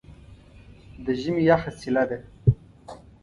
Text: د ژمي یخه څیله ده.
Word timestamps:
د 1.05 1.05
ژمي 1.21 1.41
یخه 1.49 1.71
څیله 1.79 2.03
ده. 2.09 2.17